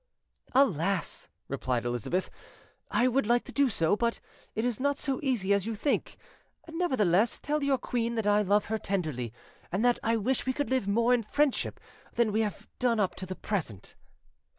[0.53, 2.31] "Alas!" replied Elizabeth,
[2.89, 4.19] "I would like to do so, but
[4.55, 6.17] it is not so easy as you think.
[6.67, 9.31] Nevertheless, tell your queen that I love her tenderly,
[9.71, 11.79] and that I wish we could live more in friendship
[12.15, 13.95] than we have done up to the present".